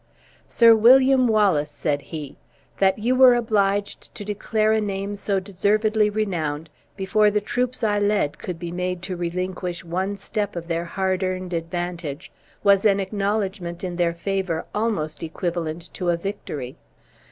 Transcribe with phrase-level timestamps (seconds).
[0.47, 2.35] "Sir William Wallace," said he,
[2.79, 7.99] "that you were obliged to declare a name so deservedly renowned, before the troops I
[7.99, 12.31] led, could be made to relinquish one step of their hard earned advantage,
[12.63, 16.77] was an acknowledgment in their favor almost equivalent to a victory."